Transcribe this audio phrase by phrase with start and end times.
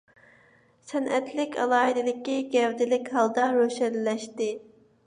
[0.91, 4.55] سەنئەتلىك ئالاھىدىلىكى گەۋدىلىك ھالدا روشەنلەشتى.